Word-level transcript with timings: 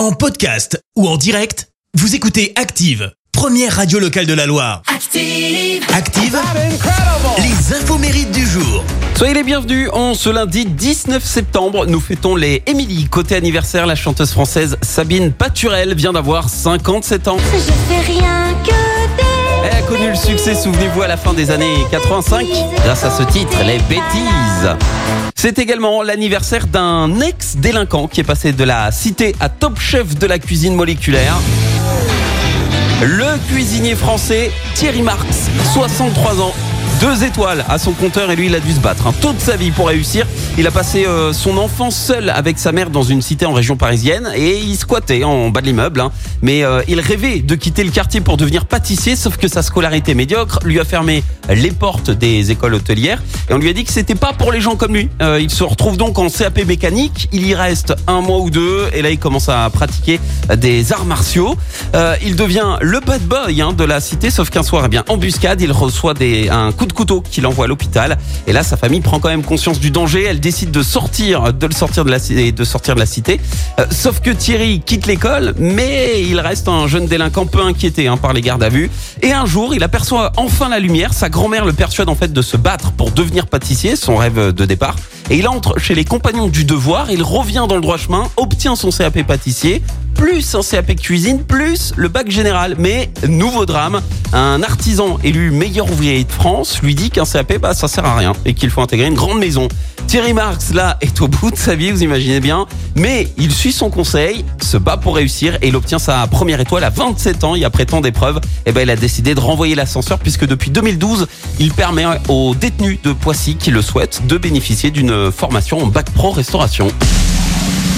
En 0.00 0.12
podcast 0.12 0.82
ou 0.96 1.06
en 1.06 1.18
direct, 1.18 1.68
vous 1.92 2.14
écoutez 2.14 2.54
Active, 2.56 3.12
première 3.32 3.76
radio 3.76 3.98
locale 3.98 4.24
de 4.24 4.32
la 4.32 4.46
Loire. 4.46 4.80
Active. 4.86 5.84
Active, 5.92 6.38
les 7.36 7.76
infos 7.76 7.98
mérites 7.98 8.32
du 8.32 8.46
jour. 8.46 8.82
Soyez 9.14 9.34
les 9.34 9.42
bienvenus. 9.42 9.90
En 9.92 10.14
ce 10.14 10.30
lundi 10.30 10.64
19 10.64 11.22
septembre, 11.22 11.84
nous 11.84 12.00
fêtons 12.00 12.34
les 12.34 12.62
Émilie. 12.64 13.08
Côté 13.10 13.36
anniversaire, 13.36 13.84
la 13.84 13.94
chanteuse 13.94 14.30
française 14.30 14.78
Sabine 14.80 15.32
Paturel 15.32 15.94
vient 15.94 16.14
d'avoir 16.14 16.48
57 16.48 17.28
ans. 17.28 17.36
Je 17.52 17.94
fais 17.94 18.00
rien 18.00 18.54
que 18.64 19.49
Elle 19.62 19.76
a 19.76 19.82
connu 19.82 20.08
le 20.08 20.14
succès, 20.14 20.54
souvenez-vous, 20.54 21.02
à 21.02 21.08
la 21.08 21.16
fin 21.16 21.34
des 21.34 21.50
années 21.50 21.84
85, 21.90 22.46
grâce 22.82 23.04
à 23.04 23.10
ce 23.10 23.22
titre, 23.24 23.58
Les 23.66 23.78
Bêtises. 23.78 24.76
C'est 25.34 25.58
également 25.58 26.02
l'anniversaire 26.02 26.66
d'un 26.66 27.20
ex-délinquant 27.20 28.08
qui 28.08 28.20
est 28.20 28.24
passé 28.24 28.52
de 28.52 28.64
la 28.64 28.90
cité 28.90 29.34
à 29.38 29.48
top 29.48 29.78
chef 29.78 30.18
de 30.18 30.26
la 30.26 30.38
cuisine 30.38 30.74
moléculaire. 30.74 31.34
Le 33.02 33.38
cuisinier 33.52 33.94
français 33.94 34.50
Thierry 34.74 35.02
Marx, 35.02 35.50
63 35.72 36.40
ans. 36.40 36.54
Deux 37.00 37.24
étoiles 37.24 37.64
à 37.68 37.78
son 37.78 37.92
compteur 37.92 38.30
et 38.30 38.36
lui 38.36 38.46
il 38.46 38.54
a 38.54 38.60
dû 38.60 38.72
se 38.72 38.78
battre 38.78 39.06
hein, 39.06 39.14
toute 39.22 39.40
sa 39.40 39.56
vie 39.56 39.70
pour 39.70 39.88
réussir. 39.88 40.26
Il 40.58 40.66
a 40.66 40.70
passé 40.70 41.06
euh, 41.06 41.32
son 41.32 41.56
enfance 41.56 41.96
seul 41.96 42.28
avec 42.28 42.58
sa 42.58 42.72
mère 42.72 42.90
dans 42.90 43.02
une 43.02 43.22
cité 43.22 43.46
en 43.46 43.54
région 43.54 43.76
parisienne 43.76 44.28
et 44.36 44.58
il 44.58 44.76
squattait 44.76 45.24
en 45.24 45.48
bas 45.48 45.62
de 45.62 45.66
l'immeuble. 45.66 46.00
hein. 46.00 46.12
Mais 46.42 46.62
euh, 46.62 46.82
il 46.88 47.00
rêvait 47.00 47.38
de 47.40 47.54
quitter 47.54 47.84
le 47.84 47.90
quartier 47.90 48.20
pour 48.20 48.36
devenir 48.36 48.66
pâtissier 48.66 49.16
sauf 49.16 49.38
que 49.38 49.48
sa 49.48 49.62
scolarité 49.62 50.14
médiocre 50.14 50.58
lui 50.62 50.78
a 50.78 50.84
fermé 50.84 51.24
les 51.48 51.70
portes 51.70 52.10
des 52.10 52.50
écoles 52.50 52.74
hôtelières 52.74 53.22
et 53.48 53.54
on 53.54 53.58
lui 53.58 53.70
a 53.70 53.72
dit 53.72 53.84
que 53.84 53.92
c'était 53.92 54.14
pas 54.14 54.34
pour 54.34 54.52
les 54.52 54.60
gens 54.60 54.76
comme 54.76 54.94
lui. 54.94 55.08
Euh, 55.22 55.40
il 55.40 55.48
se 55.50 55.64
retrouve 55.64 55.96
donc 55.96 56.18
en 56.18 56.28
CAP 56.28 56.66
mécanique, 56.66 57.30
il 57.32 57.46
y 57.46 57.54
reste 57.54 57.94
un 58.08 58.20
mois 58.20 58.40
ou 58.40 58.50
deux 58.50 58.88
et 58.92 59.00
là 59.00 59.08
il 59.10 59.18
commence 59.18 59.48
à 59.48 59.70
pratiquer 59.70 60.20
des 60.54 60.92
arts 60.92 61.06
martiaux. 61.06 61.56
Euh, 61.94 62.14
il 62.22 62.36
devient 62.36 62.76
le 62.82 63.00
bad 63.00 63.22
boy 63.22 63.62
hein, 63.62 63.72
de 63.72 63.84
la 63.84 64.00
cité 64.00 64.30
sauf 64.30 64.50
qu'un 64.50 64.62
soir, 64.62 64.82
eh 64.84 64.88
bien, 64.88 65.02
embuscade, 65.08 65.62
il 65.62 65.72
reçoit 65.72 66.12
des, 66.12 66.50
un 66.50 66.72
coup 66.72 66.84
de 66.86 66.89
couteau 66.92 67.22
qui 67.22 67.40
l'envoie 67.40 67.64
à 67.64 67.68
l'hôpital 67.68 68.18
et 68.46 68.52
là 68.52 68.62
sa 68.62 68.76
famille 68.76 69.00
prend 69.00 69.20
quand 69.20 69.28
même 69.28 69.42
conscience 69.42 69.80
du 69.80 69.90
danger, 69.90 70.24
elle 70.24 70.40
décide 70.40 70.70
de 70.70 70.82
sortir, 70.82 71.52
de 71.52 71.66
le 71.66 71.72
sortir 71.72 72.04
de 72.04 72.10
la, 72.10 72.18
de 72.18 72.64
sortir 72.64 72.94
de 72.94 73.00
la 73.00 73.06
cité. 73.06 73.40
Euh, 73.78 73.86
sauf 73.90 74.20
que 74.20 74.30
Thierry 74.30 74.80
quitte 74.80 75.06
l'école, 75.06 75.54
mais 75.58 76.22
il 76.22 76.40
reste 76.40 76.68
un 76.68 76.86
jeune 76.86 77.06
délinquant 77.06 77.46
peu 77.46 77.62
inquiété 77.62 78.08
hein, 78.08 78.16
par 78.16 78.32
les 78.32 78.40
gardes 78.40 78.62
à 78.62 78.68
vue. 78.68 78.90
Et 79.22 79.32
un 79.32 79.46
jour, 79.46 79.74
il 79.74 79.82
aperçoit 79.82 80.32
enfin 80.36 80.68
la 80.68 80.78
lumière. 80.78 81.12
Sa 81.12 81.28
grand-mère 81.28 81.64
le 81.64 81.72
persuade 81.72 82.08
en 82.08 82.14
fait 82.14 82.32
de 82.32 82.42
se 82.42 82.56
battre 82.56 82.92
pour 82.92 83.10
devenir 83.10 83.46
pâtissier, 83.46 83.96
son 83.96 84.16
rêve 84.16 84.52
de 84.52 84.64
départ. 84.64 84.96
Et 85.30 85.36
il 85.36 85.46
entre 85.46 85.78
chez 85.78 85.94
les 85.94 86.04
compagnons 86.04 86.48
du 86.48 86.64
devoir. 86.64 87.10
Il 87.10 87.22
revient 87.22 87.66
dans 87.68 87.76
le 87.76 87.80
droit 87.80 87.98
chemin, 87.98 88.24
obtient 88.36 88.74
son 88.74 88.90
CAP 88.90 89.22
pâtissier, 89.22 89.82
plus 90.14 90.54
un 90.54 90.62
CAP 90.62 90.96
cuisine, 90.96 91.42
plus 91.42 91.92
le 91.96 92.08
bac 92.08 92.30
général. 92.30 92.76
Mais 92.78 93.10
nouveau 93.28 93.66
drame, 93.66 94.00
un 94.32 94.62
artisan 94.62 95.18
élu 95.24 95.50
meilleur 95.50 95.90
ouvrier 95.90 96.24
de 96.24 96.32
France 96.32 96.80
lui 96.82 96.94
dit 96.94 97.10
qu'un 97.10 97.24
CAP, 97.24 97.58
bah, 97.58 97.74
ça 97.74 97.88
sert 97.88 98.04
à 98.04 98.16
rien 98.16 98.32
et 98.44 98.54
qu'il 98.54 98.70
faut 98.70 98.80
intégrer 98.80 99.06
une 99.06 99.14
grande 99.14 99.38
maison. 99.38 99.68
Thierry 100.06 100.32
Marx, 100.32 100.72
là, 100.72 100.98
est 101.00 101.20
au 101.20 101.28
bout 101.28 101.50
de 101.50 101.56
sa 101.56 101.74
vie, 101.74 101.90
vous 101.90 102.02
imaginez 102.02 102.40
bien. 102.40 102.66
Mais 102.96 103.28
il 103.36 103.52
suit 103.52 103.72
son 103.72 103.90
conseil, 103.90 104.44
se 104.60 104.76
bat 104.76 104.96
pour 104.96 105.16
réussir 105.16 105.56
et 105.62 105.68
il 105.68 105.76
obtient 105.76 105.98
sa 105.98 106.26
première 106.26 106.60
étoile 106.60 106.84
à 106.84 106.90
27 106.90 107.44
ans. 107.44 107.54
Et 107.54 107.64
après 107.64 107.86
tant 107.86 108.00
d'épreuves, 108.00 108.40
eh 108.66 108.72
ben, 108.72 108.82
il 108.82 108.90
a 108.90 108.96
décidé 108.96 109.34
de 109.34 109.40
renvoyer 109.40 109.74
l'ascenseur 109.74 110.18
puisque 110.18 110.46
depuis 110.46 110.70
2012, 110.70 111.26
il 111.58 111.72
permet 111.72 112.04
aux 112.28 112.54
détenus 112.54 112.98
de 113.02 113.12
Poissy 113.12 113.56
qui 113.56 113.70
le 113.70 113.82
souhaitent 113.82 114.26
de 114.26 114.36
bénéficier 114.36 114.90
d'une 114.90 115.30
formation 115.30 115.82
en 115.82 115.86
bac 115.86 116.10
pro 116.10 116.30
restauration. 116.30 116.88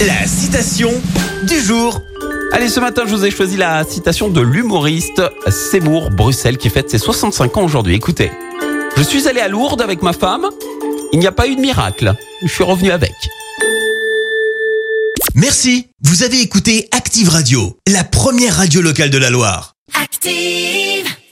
La 0.07 0.27
citation 0.27 0.91
du 1.47 1.61
jour. 1.61 2.03
Allez, 2.53 2.69
ce 2.69 2.81
matin, 2.81 3.03
je 3.07 3.15
vous 3.15 3.25
ai 3.25 3.31
choisi 3.31 3.57
la 3.57 3.85
citation 3.85 4.29
de 4.29 4.41
l'humoriste 4.41 5.23
Seymour 5.49 6.11
Bruxelles 6.11 6.59
qui 6.59 6.71
fête 6.71 6.91
ses 6.91 6.99
65 6.99 7.57
ans 7.57 7.65
aujourd'hui. 7.65 7.95
Écoutez, 7.95 8.31
je 8.97 9.03
suis 9.03 9.29
allé 9.29 9.41
à 9.41 9.49
Lourdes 9.49 9.81
avec 9.81 10.03
ma 10.03 10.13
femme. 10.13 10.47
Il 11.13 11.19
n'y 11.19 11.27
a 11.27 11.33
pas 11.33 11.47
eu 11.47 11.57
de 11.57 11.61
miracle. 11.61 12.15
Je 12.43 12.49
suis 12.49 12.65
revenu 12.65 12.91
avec. 12.91 13.13
Merci, 15.35 15.89
vous 16.03 16.23
avez 16.23 16.41
écouté 16.41 16.89
Active 16.93 17.29
Radio, 17.29 17.77
la 17.87 18.05
première 18.05 18.57
radio 18.57 18.83
locale 18.83 19.11
de 19.11 19.19
la 19.19 19.31
Loire. 19.31 19.75
Active. 20.01 21.13